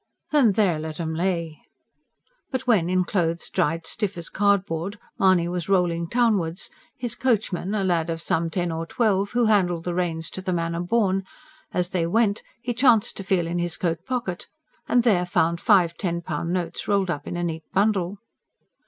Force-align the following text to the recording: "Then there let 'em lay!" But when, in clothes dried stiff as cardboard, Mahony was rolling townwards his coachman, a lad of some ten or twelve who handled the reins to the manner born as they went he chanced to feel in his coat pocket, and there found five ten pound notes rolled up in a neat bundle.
"Then 0.31 0.53
there 0.53 0.79
let 0.79 0.99
'em 0.99 1.13
lay!" 1.13 1.59
But 2.49 2.65
when, 2.65 2.89
in 2.89 3.03
clothes 3.03 3.51
dried 3.51 3.85
stiff 3.85 4.17
as 4.17 4.29
cardboard, 4.29 4.97
Mahony 5.19 5.47
was 5.47 5.69
rolling 5.69 6.07
townwards 6.09 6.71
his 6.97 7.13
coachman, 7.13 7.75
a 7.75 7.83
lad 7.83 8.09
of 8.09 8.19
some 8.19 8.49
ten 8.49 8.71
or 8.71 8.87
twelve 8.87 9.33
who 9.33 9.45
handled 9.45 9.83
the 9.83 9.93
reins 9.93 10.31
to 10.31 10.41
the 10.41 10.53
manner 10.53 10.81
born 10.81 11.23
as 11.71 11.91
they 11.91 12.07
went 12.07 12.41
he 12.63 12.73
chanced 12.73 13.15
to 13.17 13.23
feel 13.23 13.45
in 13.45 13.59
his 13.59 13.77
coat 13.77 14.03
pocket, 14.07 14.47
and 14.87 15.03
there 15.03 15.23
found 15.23 15.61
five 15.61 15.95
ten 15.95 16.21
pound 16.23 16.51
notes 16.51 16.87
rolled 16.87 17.11
up 17.11 17.27
in 17.27 17.37
a 17.37 17.43
neat 17.43 17.65
bundle. 17.71 18.17